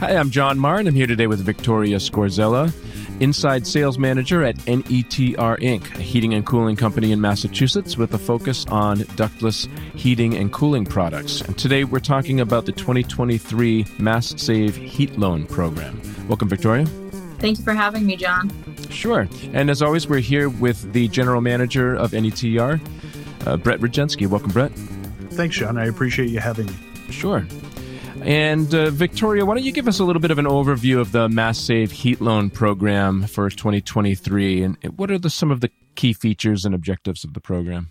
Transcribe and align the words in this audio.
Hi, 0.00 0.16
I'm 0.16 0.30
John 0.30 0.58
Marr. 0.58 0.80
I'm 0.80 0.94
here 0.94 1.06
today 1.06 1.28
with 1.28 1.40
Victoria 1.40 1.96
Scorzella, 1.98 2.72
Inside 3.20 3.66
Sales 3.66 3.96
Manager 3.96 4.42
at 4.42 4.56
NETR 4.66 5.36
Inc., 5.60 5.94
a 5.94 6.02
heating 6.02 6.34
and 6.34 6.44
cooling 6.44 6.74
company 6.74 7.12
in 7.12 7.20
Massachusetts 7.20 7.96
with 7.96 8.12
a 8.12 8.18
focus 8.18 8.66
on 8.66 9.04
ductless 9.14 9.68
heating 9.94 10.34
and 10.34 10.52
cooling 10.52 10.84
products. 10.84 11.40
And 11.42 11.56
today 11.56 11.84
we're 11.84 12.00
talking 12.00 12.40
about 12.40 12.66
the 12.66 12.72
2023 12.72 13.86
Mass 13.98 14.34
Save 14.36 14.74
Heat 14.76 15.16
Loan 15.16 15.46
Program. 15.46 16.00
Welcome, 16.28 16.48
Victoria. 16.48 16.86
Thank 17.38 17.58
you 17.58 17.64
for 17.64 17.72
having 17.72 18.04
me, 18.04 18.16
John. 18.16 18.50
Sure. 18.90 19.28
And 19.52 19.70
as 19.70 19.80
always, 19.80 20.08
we're 20.08 20.18
here 20.18 20.48
with 20.48 20.92
the 20.92 21.06
General 21.08 21.40
Manager 21.40 21.94
of 21.94 22.10
NETR, 22.10 22.80
uh, 23.46 23.56
Brett 23.58 23.80
Rajensky. 23.80 24.26
Welcome, 24.26 24.50
Brett. 24.50 24.72
Thanks, 25.30 25.56
John. 25.56 25.78
I 25.78 25.86
appreciate 25.86 26.30
you 26.30 26.40
having 26.40 26.66
me. 26.66 26.74
Sure. 27.10 27.46
And 28.24 28.74
uh, 28.74 28.88
Victoria, 28.88 29.44
why 29.44 29.54
don't 29.54 29.64
you 29.64 29.72
give 29.72 29.86
us 29.86 29.98
a 29.98 30.04
little 30.04 30.22
bit 30.22 30.30
of 30.30 30.38
an 30.38 30.46
overview 30.46 30.98
of 30.98 31.12
the 31.12 31.28
Mass 31.28 31.58
Save 31.58 31.92
Heat 31.92 32.22
Loan 32.22 32.48
Program 32.48 33.26
for 33.26 33.50
2023, 33.50 34.62
and 34.62 34.78
what 34.96 35.10
are 35.10 35.18
the, 35.18 35.28
some 35.28 35.50
of 35.50 35.60
the 35.60 35.70
key 35.94 36.14
features 36.14 36.64
and 36.64 36.74
objectives 36.74 37.22
of 37.22 37.34
the 37.34 37.40
program? 37.40 37.90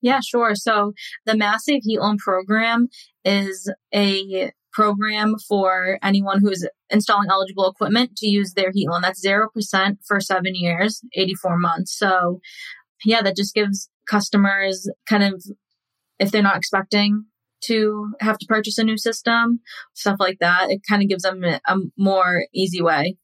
Yeah, 0.00 0.20
sure. 0.20 0.54
So 0.54 0.94
the 1.26 1.36
Mass 1.36 1.66
Save 1.66 1.82
Heat 1.82 2.00
Loan 2.00 2.16
Program 2.16 2.88
is 3.26 3.70
a 3.94 4.52
program 4.72 5.36
for 5.46 5.98
anyone 6.02 6.40
who 6.40 6.48
is 6.48 6.66
installing 6.88 7.28
eligible 7.30 7.68
equipment 7.70 8.16
to 8.16 8.26
use 8.26 8.54
their 8.54 8.70
heat 8.72 8.88
loan. 8.88 9.02
That's 9.02 9.24
0% 9.24 9.48
for 10.06 10.18
seven 10.18 10.54
years, 10.54 11.02
84 11.12 11.58
months. 11.58 11.94
So, 11.94 12.40
yeah, 13.04 13.20
that 13.20 13.36
just 13.36 13.54
gives 13.54 13.90
customers 14.08 14.88
kind 15.06 15.24
of, 15.24 15.44
if 16.18 16.30
they're 16.30 16.42
not 16.42 16.56
expecting 16.56 17.26
to 17.62 18.12
have 18.20 18.38
to 18.38 18.46
purchase 18.46 18.78
a 18.78 18.84
new 18.84 18.98
system, 18.98 19.60
stuff 19.94 20.16
like 20.18 20.38
that. 20.40 20.70
It 20.70 20.82
kind 20.88 21.02
of 21.02 21.08
gives 21.08 21.22
them 21.22 21.44
a, 21.44 21.60
a, 21.66 21.76
more 21.96 22.44
easy 22.54 22.82
way 22.82 23.16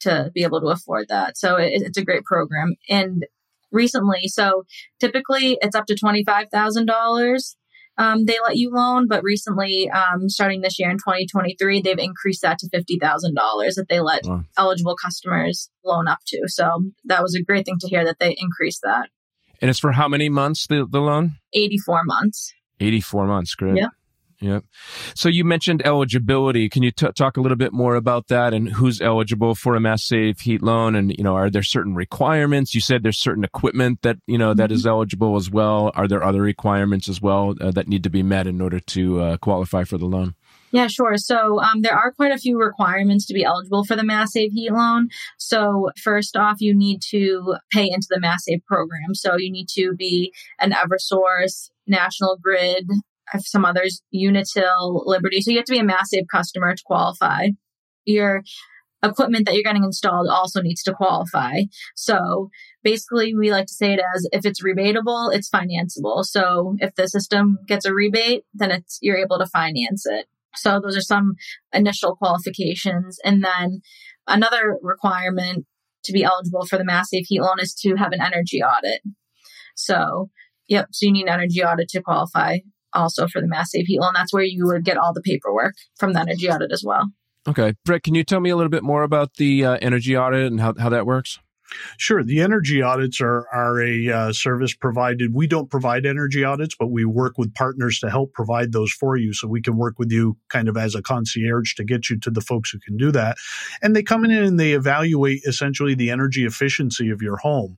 to 0.00 0.30
be 0.34 0.44
able 0.44 0.60
to 0.60 0.68
afford 0.68 1.08
that. 1.08 1.36
So 1.36 1.56
it, 1.56 1.82
it's 1.82 1.98
a 1.98 2.04
great 2.04 2.24
program. 2.24 2.74
And 2.88 3.26
recently, 3.70 4.28
so 4.28 4.64
typically 4.98 5.58
it's 5.60 5.76
up 5.76 5.86
to 5.86 5.94
$25,000. 5.94 7.54
Um, 7.98 8.24
they 8.24 8.38
let 8.42 8.56
you 8.56 8.70
loan, 8.72 9.08
but 9.08 9.22
recently, 9.22 9.90
um, 9.90 10.30
starting 10.30 10.62
this 10.62 10.78
year 10.78 10.88
in 10.88 10.96
2023, 10.96 11.82
they've 11.82 11.98
increased 11.98 12.40
that 12.40 12.58
to 12.60 12.70
$50,000 12.70 13.74
that 13.74 13.86
they 13.90 14.00
let 14.00 14.22
wow. 14.24 14.42
eligible 14.56 14.96
customers 14.96 15.68
loan 15.84 16.08
up 16.08 16.20
to. 16.28 16.40
So 16.46 16.92
that 17.04 17.20
was 17.22 17.34
a 17.34 17.42
great 17.42 17.66
thing 17.66 17.76
to 17.80 17.88
hear 17.88 18.04
that 18.04 18.18
they 18.18 18.34
increased 18.38 18.80
that. 18.84 19.10
And 19.60 19.68
it's 19.68 19.78
for 19.78 19.92
how 19.92 20.08
many 20.08 20.30
months, 20.30 20.66
the, 20.66 20.86
the 20.90 21.00
loan? 21.00 21.32
84 21.52 22.04
months. 22.04 22.54
84 22.80 23.26
months, 23.26 23.54
great. 23.54 23.76
Yeah. 23.76 23.88
Yep. 24.40 24.64
So 25.14 25.28
you 25.28 25.44
mentioned 25.44 25.82
eligibility. 25.84 26.70
Can 26.70 26.82
you 26.82 26.90
t- 26.90 27.12
talk 27.14 27.36
a 27.36 27.42
little 27.42 27.58
bit 27.58 27.74
more 27.74 27.94
about 27.94 28.28
that 28.28 28.54
and 28.54 28.70
who's 28.70 29.00
eligible 29.02 29.54
for 29.54 29.74
a 29.74 29.80
mass 29.80 30.02
save 30.02 30.40
heat 30.40 30.62
loan? 30.62 30.94
And, 30.94 31.14
you 31.16 31.22
know, 31.22 31.34
are 31.34 31.50
there 31.50 31.62
certain 31.62 31.94
requirements? 31.94 32.74
You 32.74 32.80
said 32.80 33.02
there's 33.02 33.18
certain 33.18 33.44
equipment 33.44 34.00
that, 34.00 34.16
you 34.26 34.38
know, 34.38 34.54
that 34.54 34.72
is 34.72 34.80
mm-hmm. 34.80 34.90
eligible 34.90 35.36
as 35.36 35.50
well. 35.50 35.92
Are 35.94 36.08
there 36.08 36.24
other 36.24 36.40
requirements 36.40 37.08
as 37.08 37.20
well 37.20 37.54
uh, 37.60 37.70
that 37.72 37.86
need 37.86 38.02
to 38.04 38.10
be 38.10 38.22
met 38.22 38.46
in 38.46 38.62
order 38.62 38.80
to 38.80 39.20
uh, 39.20 39.36
qualify 39.36 39.84
for 39.84 39.98
the 39.98 40.06
loan? 40.06 40.34
Yeah, 40.72 40.86
sure. 40.86 41.16
So 41.16 41.60
um, 41.60 41.82
there 41.82 41.96
are 41.96 42.12
quite 42.12 42.32
a 42.32 42.38
few 42.38 42.58
requirements 42.58 43.26
to 43.26 43.34
be 43.34 43.44
eligible 43.44 43.84
for 43.84 43.96
the 43.96 44.04
Mass 44.04 44.32
Save 44.32 44.52
Heat 44.52 44.72
Loan. 44.72 45.08
So 45.38 45.90
first 46.02 46.36
off, 46.36 46.60
you 46.60 46.74
need 46.76 47.00
to 47.10 47.56
pay 47.72 47.84
into 47.90 48.06
the 48.08 48.20
Mass 48.20 48.44
Save 48.44 48.64
program. 48.66 49.14
So 49.14 49.36
you 49.36 49.50
need 49.50 49.68
to 49.70 49.94
be 49.94 50.32
an 50.60 50.72
EverSource, 50.72 51.70
National 51.88 52.38
Grid, 52.40 52.88
some 53.38 53.64
others, 53.64 54.02
Unitil, 54.14 55.02
Liberty. 55.06 55.40
So 55.40 55.50
you 55.50 55.58
have 55.58 55.66
to 55.66 55.72
be 55.72 55.80
a 55.80 55.84
Mass 55.84 56.10
Save 56.10 56.26
customer 56.30 56.74
to 56.74 56.82
qualify. 56.84 57.48
Your 58.04 58.42
equipment 59.02 59.46
that 59.46 59.54
you're 59.54 59.64
getting 59.64 59.84
installed 59.84 60.28
also 60.28 60.60
needs 60.60 60.82
to 60.82 60.92
qualify. 60.92 61.62
So 61.96 62.50
basically 62.82 63.34
we 63.34 63.50
like 63.50 63.66
to 63.66 63.72
say 63.72 63.94
it 63.94 64.00
as 64.14 64.28
if 64.32 64.44
it's 64.44 64.62
rebatable, 64.62 65.34
it's 65.34 65.50
financeable. 65.50 66.24
So 66.24 66.76
if 66.78 66.94
the 66.94 67.08
system 67.08 67.58
gets 67.66 67.84
a 67.84 67.94
rebate, 67.94 68.44
then 68.54 68.70
it's 68.70 68.98
you're 69.00 69.16
able 69.16 69.38
to 69.38 69.46
finance 69.46 70.04
it. 70.06 70.26
So 70.56 70.80
those 70.80 70.96
are 70.96 71.02
some 71.02 71.34
initial 71.72 72.16
qualifications. 72.16 73.18
And 73.24 73.44
then 73.44 73.80
another 74.26 74.76
requirement 74.82 75.66
to 76.04 76.12
be 76.12 76.24
eligible 76.24 76.66
for 76.66 76.78
the 76.78 76.84
Mass 76.84 77.10
Save 77.10 77.24
Heat 77.26 77.40
Loan 77.40 77.60
is 77.60 77.74
to 77.82 77.94
have 77.96 78.12
an 78.12 78.20
energy 78.20 78.62
audit. 78.62 79.02
So, 79.76 80.30
yep, 80.68 80.88
so 80.92 81.06
you 81.06 81.12
need 81.12 81.26
an 81.26 81.34
energy 81.34 81.62
audit 81.62 81.88
to 81.90 82.02
qualify 82.02 82.58
also 82.92 83.28
for 83.28 83.40
the 83.40 83.48
Mass 83.48 83.70
Save 83.70 83.86
Heat 83.86 84.00
Loan. 84.00 84.12
That's 84.14 84.32
where 84.32 84.42
you 84.42 84.66
would 84.66 84.84
get 84.84 84.96
all 84.96 85.12
the 85.12 85.22
paperwork 85.22 85.74
from 85.98 86.12
the 86.12 86.20
energy 86.20 86.48
audit 86.48 86.72
as 86.72 86.82
well. 86.84 87.10
Okay. 87.48 87.74
Brett, 87.84 88.02
can 88.02 88.14
you 88.14 88.24
tell 88.24 88.40
me 88.40 88.50
a 88.50 88.56
little 88.56 88.70
bit 88.70 88.82
more 88.82 89.02
about 89.02 89.34
the 89.34 89.64
uh, 89.64 89.78
energy 89.80 90.16
audit 90.16 90.46
and 90.46 90.60
how, 90.60 90.74
how 90.78 90.88
that 90.88 91.06
works? 91.06 91.38
Sure. 91.96 92.22
The 92.22 92.40
energy 92.40 92.82
audits 92.82 93.20
are, 93.20 93.46
are 93.52 93.80
a 93.82 94.10
uh, 94.10 94.32
service 94.32 94.74
provided. 94.74 95.34
We 95.34 95.46
don't 95.46 95.70
provide 95.70 96.06
energy 96.06 96.44
audits, 96.44 96.74
but 96.78 96.88
we 96.88 97.04
work 97.04 97.38
with 97.38 97.54
partners 97.54 97.98
to 98.00 98.10
help 98.10 98.32
provide 98.32 98.72
those 98.72 98.92
for 98.92 99.16
you. 99.16 99.32
So 99.32 99.48
we 99.48 99.62
can 99.62 99.76
work 99.76 99.98
with 99.98 100.10
you 100.10 100.36
kind 100.48 100.68
of 100.68 100.76
as 100.76 100.94
a 100.94 101.02
concierge 101.02 101.74
to 101.74 101.84
get 101.84 102.10
you 102.10 102.18
to 102.20 102.30
the 102.30 102.40
folks 102.40 102.70
who 102.70 102.78
can 102.80 102.96
do 102.96 103.10
that. 103.12 103.36
And 103.82 103.94
they 103.94 104.02
come 104.02 104.24
in 104.24 104.32
and 104.32 104.58
they 104.58 104.72
evaluate 104.72 105.42
essentially 105.44 105.94
the 105.94 106.10
energy 106.10 106.44
efficiency 106.44 107.10
of 107.10 107.22
your 107.22 107.36
home. 107.36 107.76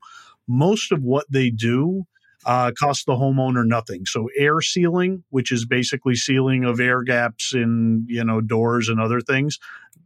Most 0.49 0.93
of 0.93 1.03
what 1.03 1.27
they 1.31 1.51
do 1.51 2.05
uh, 2.45 2.73
costs 2.79 3.05
the 3.05 3.13
homeowner 3.13 3.67
nothing. 3.67 4.05
So 4.07 4.29
air 4.37 4.61
sealing, 4.61 5.25
which 5.31 5.53
is 5.53 5.65
basically 5.65 6.17
sealing 6.17 6.65
of 6.65 6.81
air 6.81 7.03
gaps 7.03 7.55
in 7.55 8.05
you 8.09 8.25
know 8.25 8.41
doors 8.41 8.89
and 8.89 9.01
other 9.01 9.21
things, 9.21 9.59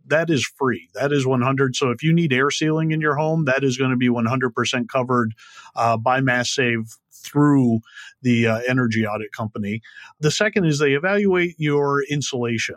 that 0.07 0.31
is 0.31 0.47
free. 0.57 0.89
That 0.95 1.13
is 1.13 1.27
100. 1.27 1.77
So 1.77 1.91
if 1.91 2.03
you 2.03 2.13
need 2.13 2.33
air 2.33 2.51
sealing 2.51 2.93
in 2.93 3.01
your 3.01 3.17
home, 3.17 3.45
that 3.47 3.65
is 3.65 3.77
going 3.77 3.91
to 3.91 3.97
be 3.97 4.09
100% 4.09 4.89
covered 4.89 5.35
uh, 5.75 5.97
by 5.97 6.21
Mass 6.21 6.51
Save 6.51 6.97
through 7.13 7.81
the 8.23 8.47
uh, 8.47 8.61
energy 8.69 9.07
audit 9.07 9.33
company. 9.33 9.81
The 10.21 10.31
second 10.31 10.65
is 10.65 10.79
they 10.79 10.93
evaluate 10.93 11.55
your 11.59 12.03
insulation. 12.05 12.77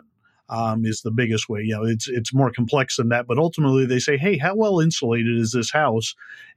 Um, 0.52 0.84
is 0.84 1.02
the 1.02 1.12
biggest 1.12 1.48
way. 1.48 1.60
You 1.60 1.76
know, 1.76 1.84
it's 1.84 2.08
it's 2.08 2.34
more 2.34 2.50
complex 2.50 2.96
than 2.96 3.10
that, 3.10 3.28
but 3.28 3.38
ultimately 3.38 3.86
they 3.86 4.00
say, 4.00 4.16
"Hey, 4.16 4.36
how 4.36 4.56
well 4.56 4.80
insulated 4.80 5.38
is 5.38 5.52
this 5.52 5.70
house?" 5.70 6.16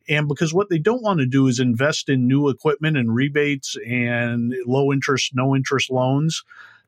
And 0.10 0.28
because 0.28 0.52
what 0.52 0.70
they 0.70 0.80
don't 0.80 1.04
want 1.04 1.20
to 1.20 1.28
do 1.28 1.46
is 1.46 1.60
invest 1.60 2.10
in 2.10 2.26
new 2.28 2.50
equipment 2.50 2.98
and 2.98 3.14
rebates 3.14 3.76
and 3.88 4.52
low 4.66 4.92
interest, 4.92 5.34
no 5.36 5.56
interest 5.56 5.92
loans 5.92 6.42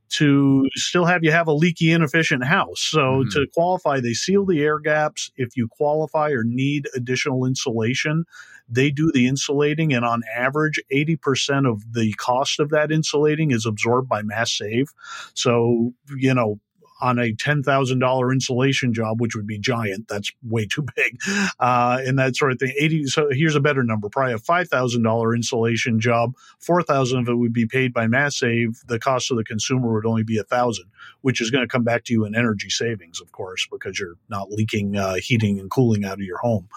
to 0.09 0.67
still 0.75 1.05
have 1.05 1.23
you 1.23 1.31
have 1.31 1.47
a 1.47 1.53
leaky, 1.53 1.91
inefficient 1.91 2.43
house. 2.43 2.81
So 2.81 2.99
mm-hmm. 2.99 3.29
to 3.29 3.47
qualify, 3.53 3.99
they 3.99 4.13
seal 4.13 4.45
the 4.45 4.61
air 4.61 4.79
gaps. 4.79 5.31
If 5.35 5.57
you 5.57 5.67
qualify 5.67 6.31
or 6.31 6.43
need 6.43 6.87
additional 6.95 7.45
insulation, 7.45 8.25
they 8.69 8.91
do 8.91 9.11
the 9.11 9.27
insulating. 9.27 9.93
And 9.93 10.05
on 10.05 10.21
average, 10.35 10.79
80% 10.91 11.69
of 11.69 11.93
the 11.93 12.13
cost 12.13 12.59
of 12.59 12.69
that 12.69 12.91
insulating 12.91 13.51
is 13.51 13.65
absorbed 13.65 14.09
by 14.09 14.21
Mass 14.21 14.51
Save. 14.51 14.87
So, 15.33 15.93
you 16.15 16.33
know, 16.33 16.59
on 17.01 17.19
a 17.19 17.33
$10,000 17.33 18.33
insulation 18.33 18.93
job, 18.93 19.19
which 19.19 19.35
would 19.35 19.47
be 19.47 19.59
giant. 19.59 20.07
That's 20.07 20.31
way 20.43 20.65
too 20.65 20.85
big. 20.95 21.19
Uh, 21.59 21.99
and 22.05 22.17
that 22.19 22.35
sort 22.35 22.53
of 22.53 22.59
thing. 22.59 22.73
80. 22.77 23.07
So 23.07 23.29
here's 23.31 23.55
a 23.55 23.59
better 23.59 23.83
number. 23.83 24.09
Probably 24.09 24.33
a 24.33 24.37
$5,000 24.37 25.35
insulation 25.35 25.99
job. 25.99 26.33
4,000 26.59 27.19
of 27.19 27.27
it 27.27 27.35
would 27.35 27.53
be 27.53 27.65
paid 27.65 27.93
by 27.93 28.07
Mass 28.07 28.37
Save. 28.37 28.81
The 28.87 28.99
cost 28.99 29.31
of 29.31 29.37
the 29.37 29.43
consumer 29.43 29.93
would 29.93 30.05
only 30.05 30.23
be 30.23 30.37
a 30.37 30.43
thousand, 30.43 30.85
which 31.21 31.41
is 31.41 31.51
going 31.51 31.63
to 31.63 31.67
come 31.67 31.83
back 31.83 32.05
to 32.05 32.13
you 32.13 32.25
in 32.25 32.35
energy 32.35 32.69
savings, 32.69 33.19
of 33.19 33.31
course, 33.31 33.67
because 33.69 33.99
you're 33.99 34.17
not 34.29 34.51
leaking 34.51 34.95
uh, 34.95 35.15
heating 35.15 35.59
and 35.59 35.69
cooling 35.69 36.05
out 36.05 36.13
of 36.13 36.21
your 36.21 36.39
home. 36.39 36.67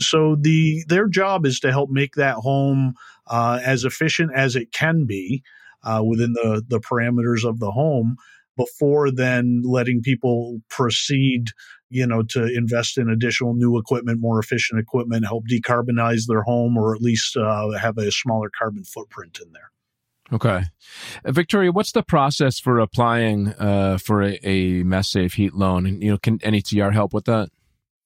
So 0.00 0.36
the, 0.36 0.84
their 0.88 1.06
job 1.06 1.44
is 1.44 1.60
to 1.60 1.70
help 1.70 1.90
make 1.90 2.14
that 2.14 2.36
home 2.36 2.94
uh, 3.26 3.60
as 3.62 3.84
efficient 3.84 4.32
as 4.34 4.56
it 4.56 4.72
can 4.72 5.04
be. 5.04 5.42
Uh, 5.82 6.02
within 6.06 6.34
the 6.34 6.62
the 6.68 6.78
parameters 6.78 7.42
of 7.42 7.58
the 7.58 7.70
home 7.70 8.18
before 8.60 9.10
then 9.10 9.62
letting 9.64 10.02
people 10.02 10.60
proceed 10.68 11.46
you 11.88 12.06
know 12.06 12.22
to 12.22 12.44
invest 12.54 12.98
in 12.98 13.08
additional 13.08 13.54
new 13.54 13.78
equipment 13.78 14.20
more 14.20 14.38
efficient 14.38 14.78
equipment 14.78 15.24
help 15.24 15.44
decarbonize 15.50 16.26
their 16.28 16.42
home 16.42 16.76
or 16.76 16.94
at 16.94 17.00
least 17.00 17.36
uh, 17.36 17.70
have 17.70 17.96
a 17.96 18.12
smaller 18.12 18.50
carbon 18.58 18.84
footprint 18.84 19.38
in 19.44 19.50
there 19.52 19.70
Okay. 20.32 20.62
Uh, 21.24 21.32
Victoria, 21.32 21.72
what's 21.72 21.90
the 21.90 22.04
process 22.04 22.60
for 22.60 22.78
applying 22.78 23.48
uh, 23.54 23.98
for 23.98 24.22
a, 24.22 24.38
a 24.44 24.84
Mass 24.84 25.10
Save 25.10 25.32
Heat 25.32 25.54
loan? 25.54 25.86
And, 25.86 26.00
you 26.00 26.12
know, 26.12 26.18
can 26.18 26.38
NETR 26.38 26.92
help 26.92 27.12
with 27.12 27.24
that? 27.24 27.48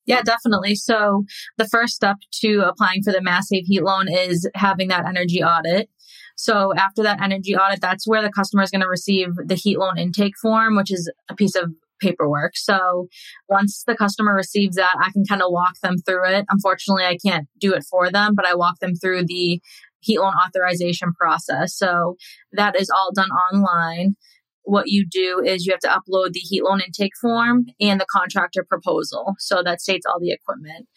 Yeah, 0.05 0.21
definitely. 0.21 0.75
So 0.75 1.25
the 1.57 1.67
first 1.67 1.93
step 1.93 2.17
to 2.41 2.59
applying 2.67 3.01
for 3.03 3.11
the 3.11 3.21
Mass 3.21 3.47
Save 3.49 3.65
Heat 3.65 3.83
loan 3.83 4.07
is 4.07 4.47
having 4.55 4.89
that 4.89 5.05
energy 5.05 5.43
audit. 5.43 5.89
So 6.35 6.73
after 6.75 7.01
that 7.03 7.21
energy 7.21 7.55
audit, 7.55 7.81
that's 7.81 8.07
where 8.07 8.21
the 8.21 8.31
customer 8.31 8.63
is 8.63 8.69
going 8.69 8.81
to 8.81 8.89
receive 8.89 9.29
the 9.43 9.55
heat 9.55 9.79
loan 9.79 9.97
intake 9.97 10.33
form, 10.41 10.75
which 10.75 10.91
is 10.91 11.11
a 11.29 11.35
piece 11.35 11.55
of 11.55 11.71
paperwork. 12.01 12.57
So 12.57 13.07
once 13.47 13.83
the 13.87 13.95
customer 13.95 14.33
receives 14.33 14.75
that, 14.75 14.95
I 15.01 15.11
can 15.11 15.23
kind 15.25 15.41
of 15.41 15.51
walk 15.51 15.79
them 15.81 15.97
through 15.97 16.27
it. 16.27 16.45
Unfortunately, 16.49 17.05
I 17.05 17.17
can't 17.25 17.47
do 17.59 17.73
it 17.73 17.85
for 17.89 18.11
them, 18.11 18.35
but 18.35 18.45
I 18.45 18.53
walk 18.53 18.79
them 18.79 18.95
through 18.95 19.25
the 19.25 19.61
heat 20.01 20.19
loan 20.19 20.33
authorization 20.45 21.13
process. 21.13 21.75
So 21.75 22.15
that 22.51 22.75
is 22.75 22.89
all 22.89 23.11
done 23.13 23.29
online. 23.29 24.15
What 24.65 24.87
you 24.87 25.05
do 25.09 25.41
is 25.45 25.65
you 25.65 25.73
have 25.73 25.79
to 25.79 25.87
upload 25.87 26.33
the 26.33 26.39
heat 26.39 26.63
loan 26.63 26.81
intake 26.81 27.15
form 27.21 27.65
and 27.79 27.99
the 27.99 28.05
contractor 28.11 28.65
proposal. 28.67 29.35
So 29.39 29.61
that 29.63 29.81
states 29.81 30.05
all 30.05 30.19
the 30.19 30.31
equipment. 30.31 30.87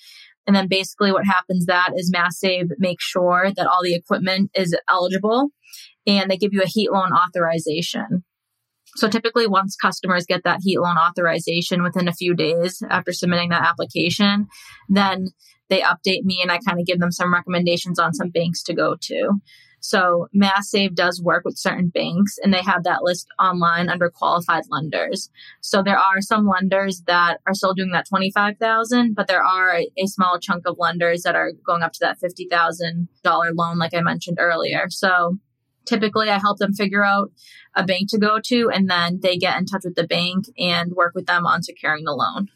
And 0.46 0.56
then 0.56 0.66
basically 0.66 1.12
what 1.12 1.26
happens 1.26 1.66
that 1.66 1.90
is 1.94 2.10
Mass 2.10 2.38
Save 2.38 2.68
makes 2.78 3.04
sure 3.04 3.50
that 3.54 3.66
all 3.66 3.82
the 3.82 3.94
equipment 3.94 4.50
is 4.54 4.76
eligible 4.88 5.50
and 6.06 6.30
they 6.30 6.38
give 6.38 6.54
you 6.54 6.62
a 6.62 6.66
heat 6.66 6.90
loan 6.90 7.12
authorization. 7.12 8.24
So 8.96 9.08
typically 9.08 9.46
once 9.46 9.76
customers 9.76 10.24
get 10.26 10.44
that 10.44 10.60
heat 10.62 10.80
loan 10.80 10.96
authorization 10.96 11.82
within 11.82 12.08
a 12.08 12.14
few 12.14 12.34
days 12.34 12.82
after 12.88 13.12
submitting 13.12 13.50
that 13.50 13.66
application, 13.66 14.46
then 14.88 15.28
they 15.68 15.82
update 15.82 16.24
me 16.24 16.40
and 16.42 16.50
I 16.50 16.58
kind 16.66 16.80
of 16.80 16.86
give 16.86 16.98
them 16.98 17.12
some 17.12 17.32
recommendations 17.32 17.98
on 17.98 18.14
some 18.14 18.30
banks 18.30 18.62
to 18.64 18.74
go 18.74 18.96
to. 19.02 19.32
So 19.80 20.28
Mass 20.32 20.70
Save 20.70 20.94
does 20.94 21.22
work 21.22 21.44
with 21.44 21.58
certain 21.58 21.88
banks 21.88 22.38
and 22.42 22.52
they 22.52 22.62
have 22.62 22.84
that 22.84 23.02
list 23.02 23.28
online 23.38 23.88
under 23.88 24.10
qualified 24.10 24.64
lenders. 24.70 25.30
So 25.60 25.82
there 25.82 25.98
are 25.98 26.20
some 26.20 26.48
lenders 26.48 27.02
that 27.06 27.40
are 27.46 27.54
still 27.54 27.74
doing 27.74 27.92
that 27.92 28.08
25,000, 28.08 29.14
but 29.14 29.28
there 29.28 29.42
are 29.42 29.76
a, 29.76 29.88
small 30.06 30.38
chunk 30.40 30.66
of 30.66 30.78
lenders 30.78 31.22
that 31.22 31.36
are 31.36 31.52
going 31.66 31.82
up 31.82 31.92
to 31.92 31.98
that 32.00 32.18
$50,000 32.18 33.06
loan 33.54 33.78
like 33.78 33.94
I 33.94 34.00
mentioned 34.00 34.38
earlier. 34.40 34.86
So 34.88 35.38
typically 35.84 36.30
I 36.30 36.38
help 36.38 36.58
them 36.58 36.72
figure 36.72 37.04
out 37.04 37.30
a 37.74 37.84
bank 37.84 38.10
to 38.10 38.18
go 38.18 38.38
to 38.44 38.70
and 38.70 38.88
then 38.88 39.20
they 39.22 39.36
get 39.36 39.58
in 39.58 39.66
touch 39.66 39.82
with 39.84 39.96
the 39.96 40.06
bank 40.06 40.46
and 40.58 40.92
work 40.92 41.14
with 41.14 41.26
them 41.26 41.46
on 41.46 41.62
securing 41.62 42.04
the 42.04 42.12
loan. 42.12 42.48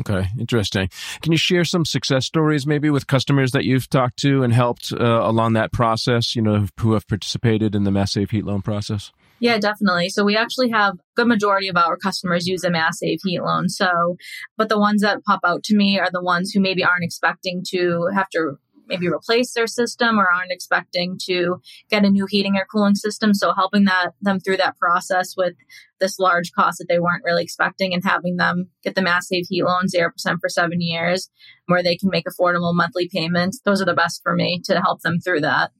Okay, 0.00 0.26
interesting. 0.38 0.88
Can 1.22 1.32
you 1.32 1.38
share 1.38 1.64
some 1.64 1.84
success 1.84 2.26
stories 2.26 2.66
maybe 2.66 2.90
with 2.90 3.06
customers 3.06 3.52
that 3.52 3.64
you've 3.64 3.88
talked 3.88 4.18
to 4.18 4.42
and 4.42 4.52
helped 4.52 4.92
uh, 4.92 5.20
along 5.22 5.52
that 5.52 5.72
process, 5.72 6.34
you 6.34 6.42
know, 6.42 6.66
who 6.80 6.94
have 6.94 7.06
participated 7.06 7.74
in 7.74 7.84
the 7.84 7.92
Mass 7.92 8.12
Save 8.12 8.30
Heat 8.30 8.44
Loan 8.44 8.60
process? 8.60 9.12
Yeah, 9.38 9.58
definitely. 9.58 10.08
So 10.08 10.24
we 10.24 10.36
actually 10.36 10.70
have 10.70 10.94
good 11.16 11.28
majority 11.28 11.68
of 11.68 11.76
our 11.76 11.96
customers 11.96 12.46
use 12.46 12.64
a 12.64 12.70
Mass 12.70 12.98
Save 12.98 13.20
Heat 13.22 13.40
Loan. 13.40 13.68
So, 13.68 14.16
but 14.56 14.68
the 14.68 14.78
ones 14.78 15.02
that 15.02 15.22
pop 15.24 15.40
out 15.44 15.62
to 15.64 15.76
me 15.76 15.98
are 15.98 16.10
the 16.10 16.22
ones 16.22 16.50
who 16.52 16.60
maybe 16.60 16.82
aren't 16.82 17.04
expecting 17.04 17.62
to 17.68 18.08
have 18.14 18.28
to 18.30 18.56
maybe 18.86 19.08
replace 19.08 19.52
their 19.52 19.66
system 19.66 20.18
or 20.18 20.28
aren't 20.30 20.52
expecting 20.52 21.18
to 21.24 21.60
get 21.90 22.04
a 22.04 22.10
new 22.10 22.26
heating 22.26 22.56
or 22.56 22.66
cooling 22.70 22.94
system. 22.94 23.34
So 23.34 23.54
helping 23.54 23.84
that 23.84 24.10
them 24.20 24.40
through 24.40 24.58
that 24.58 24.78
process 24.78 25.34
with 25.36 25.54
this 26.00 26.18
large 26.18 26.52
cost 26.52 26.78
that 26.78 26.86
they 26.88 26.98
weren't 26.98 27.24
really 27.24 27.42
expecting 27.42 27.94
and 27.94 28.04
having 28.04 28.36
them 28.36 28.68
get 28.82 28.94
the 28.94 29.02
mass 29.02 29.28
save 29.28 29.46
heat 29.48 29.64
loan 29.64 29.84
0% 29.94 30.10
for 30.40 30.48
seven 30.48 30.80
years 30.80 31.30
where 31.66 31.82
they 31.82 31.96
can 31.96 32.10
make 32.10 32.26
affordable 32.26 32.74
monthly 32.74 33.08
payments. 33.08 33.60
Those 33.64 33.80
are 33.80 33.86
the 33.86 33.94
best 33.94 34.22
for 34.22 34.34
me 34.34 34.60
to 34.64 34.80
help 34.80 35.02
them 35.02 35.20
through 35.20 35.40
that. 35.42 35.72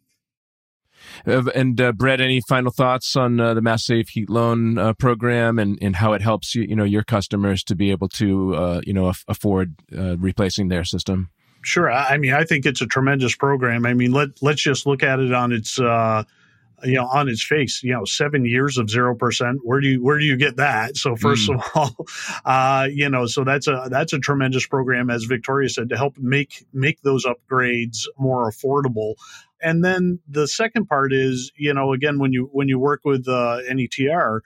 And 1.26 1.80
uh, 1.80 1.92
Brett, 1.92 2.20
any 2.20 2.40
final 2.48 2.70
thoughts 2.70 3.16
on 3.16 3.40
uh, 3.40 3.54
the 3.54 3.62
Mass 3.62 3.84
Save 3.84 4.08
Heat 4.10 4.30
Loan 4.30 4.78
uh, 4.78 4.92
program 4.94 5.58
and, 5.58 5.78
and 5.80 5.96
how 5.96 6.12
it 6.12 6.22
helps 6.22 6.54
you, 6.54 6.62
you 6.62 6.76
know, 6.76 6.84
your 6.84 7.02
customers 7.02 7.62
to 7.64 7.74
be 7.74 7.90
able 7.90 8.08
to, 8.10 8.54
uh, 8.54 8.80
you 8.86 8.92
know, 8.92 9.06
af- 9.06 9.24
afford 9.28 9.74
uh, 9.96 10.16
replacing 10.16 10.68
their 10.68 10.84
system? 10.84 11.30
Sure. 11.64 11.90
I 11.90 12.18
mean, 12.18 12.34
I 12.34 12.44
think 12.44 12.66
it's 12.66 12.82
a 12.82 12.86
tremendous 12.86 13.34
program. 13.34 13.86
I 13.86 13.94
mean, 13.94 14.12
let 14.12 14.42
let's 14.42 14.62
just 14.62 14.86
look 14.86 15.02
at 15.02 15.18
it 15.18 15.32
on 15.32 15.50
its 15.50 15.80
uh, 15.80 16.24
you 16.84 16.94
know 16.94 17.06
on 17.06 17.28
its 17.28 17.42
face. 17.42 17.82
You 17.82 17.94
know, 17.94 18.04
seven 18.04 18.44
years 18.44 18.76
of 18.76 18.90
zero 18.90 19.14
percent. 19.14 19.60
Where 19.64 19.80
do 19.80 19.88
you 19.88 20.02
where 20.02 20.18
do 20.18 20.26
you 20.26 20.36
get 20.36 20.56
that? 20.56 20.96
So 20.96 21.16
first 21.16 21.48
mm. 21.48 21.54
of 21.54 21.62
all, 21.74 22.06
uh, 22.44 22.88
you 22.90 23.08
know, 23.08 23.26
so 23.26 23.44
that's 23.44 23.66
a 23.66 23.88
that's 23.90 24.12
a 24.12 24.18
tremendous 24.18 24.66
program, 24.66 25.08
as 25.08 25.24
Victoria 25.24 25.70
said, 25.70 25.88
to 25.88 25.96
help 25.96 26.18
make 26.18 26.66
make 26.74 27.00
those 27.00 27.24
upgrades 27.24 28.02
more 28.18 28.50
affordable. 28.50 29.14
And 29.62 29.82
then 29.82 30.20
the 30.28 30.46
second 30.46 30.86
part 30.86 31.14
is, 31.14 31.50
you 31.56 31.72
know, 31.72 31.94
again, 31.94 32.18
when 32.18 32.32
you 32.32 32.50
when 32.52 32.68
you 32.68 32.78
work 32.78 33.00
with 33.04 33.26
uh, 33.26 33.60
NETR 33.70 34.40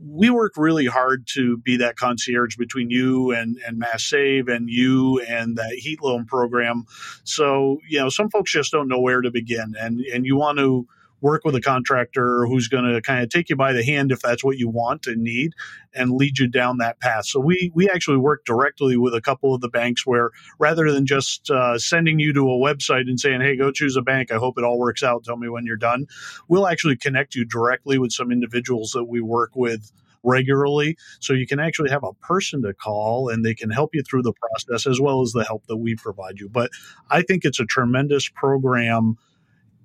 we 0.00 0.30
work 0.30 0.52
really 0.56 0.86
hard 0.86 1.26
to 1.34 1.56
be 1.58 1.78
that 1.78 1.96
concierge 1.96 2.56
between 2.56 2.90
you 2.90 3.32
and, 3.32 3.58
and 3.66 3.78
Mass 3.78 4.04
Save 4.04 4.48
and 4.48 4.68
you 4.68 5.20
and 5.22 5.56
that 5.56 5.72
heat 5.72 6.02
loan 6.02 6.26
program. 6.26 6.84
So, 7.24 7.80
you 7.88 7.98
know, 7.98 8.08
some 8.08 8.30
folks 8.30 8.52
just 8.52 8.72
don't 8.72 8.88
know 8.88 9.00
where 9.00 9.20
to 9.20 9.30
begin 9.30 9.74
and, 9.78 10.00
and 10.00 10.26
you 10.26 10.36
want 10.36 10.58
to 10.58 10.86
work 11.26 11.44
with 11.44 11.56
a 11.56 11.60
contractor 11.60 12.46
who's 12.46 12.68
going 12.68 12.84
to 12.84 13.02
kind 13.02 13.20
of 13.20 13.28
take 13.28 13.50
you 13.50 13.56
by 13.56 13.72
the 13.72 13.84
hand 13.84 14.12
if 14.12 14.20
that's 14.22 14.44
what 14.44 14.58
you 14.58 14.68
want 14.68 15.08
and 15.08 15.24
need 15.24 15.54
and 15.92 16.12
lead 16.12 16.38
you 16.38 16.46
down 16.46 16.78
that 16.78 17.00
path. 17.00 17.26
So 17.26 17.40
we 17.40 17.72
we 17.74 17.90
actually 17.90 18.18
work 18.18 18.44
directly 18.44 18.96
with 18.96 19.12
a 19.12 19.20
couple 19.20 19.52
of 19.52 19.60
the 19.60 19.68
banks 19.68 20.06
where 20.06 20.30
rather 20.60 20.92
than 20.92 21.04
just 21.04 21.50
uh, 21.50 21.80
sending 21.80 22.20
you 22.20 22.32
to 22.32 22.42
a 22.42 22.58
website 22.58 23.08
and 23.08 23.18
saying, 23.18 23.40
"Hey, 23.40 23.56
go 23.56 23.72
choose 23.72 23.96
a 23.96 24.02
bank. 24.02 24.30
I 24.30 24.36
hope 24.36 24.56
it 24.56 24.62
all 24.62 24.78
works 24.78 25.02
out. 25.02 25.24
Tell 25.24 25.36
me 25.36 25.48
when 25.48 25.66
you're 25.66 25.76
done." 25.76 26.06
We'll 26.46 26.68
actually 26.68 26.96
connect 26.96 27.34
you 27.34 27.44
directly 27.44 27.98
with 27.98 28.12
some 28.12 28.30
individuals 28.30 28.92
that 28.92 29.06
we 29.06 29.20
work 29.20 29.56
with 29.56 29.90
regularly. 30.22 30.96
So 31.20 31.32
you 31.32 31.46
can 31.46 31.58
actually 31.58 31.90
have 31.90 32.04
a 32.04 32.12
person 32.14 32.62
to 32.62 32.72
call 32.74 33.28
and 33.28 33.44
they 33.44 33.54
can 33.54 33.70
help 33.70 33.94
you 33.94 34.02
through 34.02 34.22
the 34.22 34.32
process 34.32 34.86
as 34.86 35.00
well 35.00 35.22
as 35.22 35.32
the 35.32 35.44
help 35.44 35.66
that 35.66 35.76
we 35.76 35.96
provide 35.96 36.38
you. 36.38 36.48
But 36.48 36.70
I 37.10 37.22
think 37.22 37.44
it's 37.44 37.60
a 37.60 37.64
tremendous 37.64 38.28
program 38.28 39.16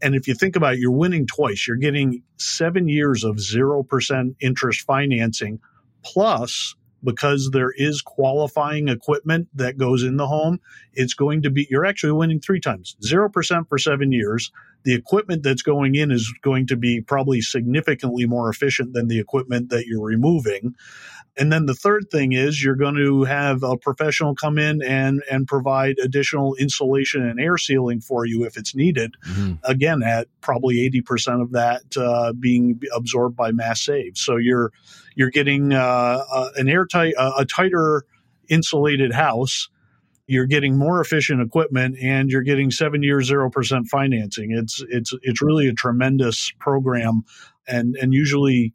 and 0.02 0.16
if 0.16 0.28
you 0.28 0.34
think 0.34 0.56
about 0.56 0.74
it, 0.74 0.80
you're 0.80 0.92
winning 0.92 1.28
twice. 1.28 1.68
You're 1.68 1.78
getting 1.78 2.24
seven 2.38 2.88
years 2.88 3.24
of 3.24 3.38
0% 3.38 4.36
interest 4.40 4.82
financing, 4.82 5.60
plus, 6.04 6.76
because 7.04 7.50
there 7.52 7.72
is 7.76 8.02
qualifying 8.02 8.88
equipment 8.88 9.48
that 9.56 9.78
goes 9.78 10.04
in 10.04 10.18
the 10.18 10.28
home, 10.28 10.60
it's 10.94 11.14
going 11.14 11.42
to 11.44 11.50
be, 11.50 11.68
you're 11.70 11.86
actually 11.86 12.14
winning 12.14 12.40
three 12.40 12.60
times 12.60 12.96
0% 13.04 13.68
for 13.68 13.78
seven 13.78 14.12
years. 14.12 14.52
The 14.84 14.94
equipment 14.94 15.44
that's 15.44 15.62
going 15.62 15.96
in 15.96 16.12
is 16.12 16.34
going 16.42 16.68
to 16.68 16.76
be 16.76 17.02
probably 17.02 17.42
significantly 17.42 18.26
more 18.26 18.50
efficient 18.50 18.94
than 18.94 19.08
the 19.08 19.20
equipment 19.20 19.70
that 19.70 19.86
you're 19.86 20.04
removing. 20.04 20.76
And 21.38 21.52
then 21.52 21.66
the 21.66 21.74
third 21.74 22.08
thing 22.12 22.34
is 22.34 22.64
you're 22.64 22.76
going 22.76 22.96
to 22.96 23.24
have 23.24 23.64
a 23.64 23.78
professional 23.78 24.36
come 24.36 24.58
in 24.58 24.82
and 24.82 25.24
and 25.32 25.48
provide 25.48 25.98
additional 26.00 26.56
insulation 26.56 27.26
and 27.26 27.40
air 27.40 27.58
sealing 27.58 28.02
for 28.02 28.26
you 28.26 28.44
if 28.44 28.58
it's 28.58 28.76
needed. 28.76 29.16
Mm-hmm. 29.28 29.54
Again, 29.64 30.04
at 30.04 30.28
probably 30.42 30.90
80% 30.90 31.42
of 31.42 31.52
that 31.52 31.84
uh, 31.98 32.34
being 32.34 32.82
absorbed 32.94 33.38
by 33.38 33.52
mass 33.52 33.82
save. 33.82 34.18
So 34.18 34.36
you're 34.36 34.72
you're 35.16 35.30
getting 35.30 35.72
uh, 35.74 36.24
uh, 36.32 36.50
an 36.58 36.68
airtight 36.68 37.14
uh, 37.18 37.34
a 37.38 37.46
tighter 37.46 38.04
insulated 38.50 39.14
house 39.14 39.70
you're 40.32 40.48
getting 40.48 40.78
more 40.78 41.02
efficient 41.02 41.42
equipment 41.42 41.98
and 42.02 42.30
you're 42.30 42.42
getting 42.42 42.72
seven 42.72 43.04
years 43.04 43.28
zero 43.28 43.50
percent 43.50 43.88
financing 43.88 44.52
it's 44.52 44.84
it's 44.90 45.14
it's 45.22 45.42
really 45.42 45.68
a 45.68 45.74
tremendous 45.74 46.52
program 46.60 47.24
and 47.68 47.96
and 47.96 48.14
usually 48.14 48.74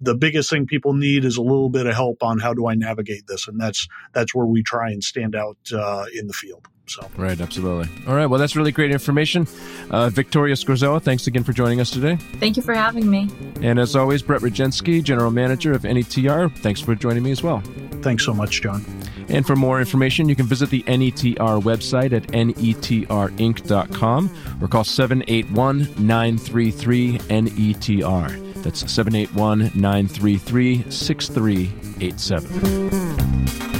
the 0.00 0.14
biggest 0.14 0.50
thing 0.50 0.66
people 0.66 0.92
need 0.92 1.24
is 1.24 1.36
a 1.36 1.42
little 1.42 1.68
bit 1.68 1.86
of 1.86 1.94
help 1.94 2.22
on 2.22 2.38
how 2.38 2.52
do 2.54 2.66
I 2.66 2.74
navigate 2.74 3.26
this, 3.26 3.48
and 3.48 3.60
that's 3.60 3.88
that's 4.12 4.34
where 4.34 4.46
we 4.46 4.62
try 4.62 4.90
and 4.90 5.02
stand 5.02 5.34
out 5.34 5.56
uh, 5.72 6.04
in 6.14 6.26
the 6.26 6.32
field. 6.32 6.66
So 6.88 7.08
right, 7.16 7.40
absolutely. 7.40 7.88
All 8.06 8.14
right, 8.14 8.26
well, 8.26 8.38
that's 8.38 8.54
really 8.54 8.70
great 8.70 8.92
information. 8.92 9.48
Uh, 9.90 10.08
Victoria 10.08 10.54
Scorzello, 10.54 11.02
thanks 11.02 11.26
again 11.26 11.42
for 11.42 11.52
joining 11.52 11.80
us 11.80 11.90
today. 11.90 12.16
Thank 12.38 12.56
you 12.56 12.62
for 12.62 12.74
having 12.74 13.10
me. 13.10 13.28
And 13.60 13.78
as 13.80 13.96
always, 13.96 14.22
Brett 14.22 14.42
Rajensky, 14.42 15.02
General 15.02 15.32
Manager 15.32 15.72
of 15.72 15.82
NETR, 15.82 16.56
thanks 16.58 16.80
for 16.80 16.94
joining 16.94 17.24
me 17.24 17.32
as 17.32 17.42
well. 17.42 17.60
Thanks 18.02 18.24
so 18.24 18.32
much, 18.32 18.62
John. 18.62 18.84
And 19.28 19.46
for 19.46 19.56
more 19.56 19.80
information, 19.80 20.28
you 20.28 20.36
can 20.36 20.46
visit 20.46 20.70
the 20.70 20.84
NETR 20.84 21.60
website 21.62 22.12
at 22.12 22.28
netrinc.com 22.28 24.30
or 24.60 24.68
call 24.68 24.84
781 24.84 25.78
933 25.98 27.18
NETR. 27.18 28.54
That's 28.62 28.92
781 28.92 29.72
933 29.74 30.90
6387. 30.90 33.75